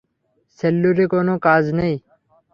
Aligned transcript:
সেল্লুরে 0.59 1.05
কোনো 1.13 1.33
কাজ 1.47 1.63
নেই? 1.79 1.95